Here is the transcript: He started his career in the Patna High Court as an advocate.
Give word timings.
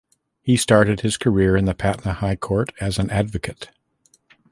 He 0.41 0.57
started 0.57 1.01
his 1.01 1.15
career 1.15 1.55
in 1.55 1.65
the 1.65 1.75
Patna 1.75 2.13
High 2.13 2.35
Court 2.35 2.71
as 2.81 2.97
an 2.97 3.11
advocate. 3.11 3.69